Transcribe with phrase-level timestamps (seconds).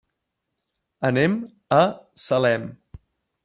[1.11, 1.37] Anem
[1.79, 1.81] a
[2.27, 2.69] Salem.